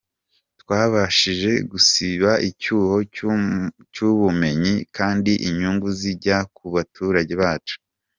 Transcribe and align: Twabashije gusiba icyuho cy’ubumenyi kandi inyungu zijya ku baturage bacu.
Twabashije 0.61 1.51
gusiba 1.71 2.31
icyuho 2.49 2.95
cy’ubumenyi 3.93 4.75
kandi 4.97 5.31
inyungu 5.47 5.87
zijya 5.99 6.37
ku 6.55 6.65
baturage 6.75 7.33
bacu. 7.41 7.75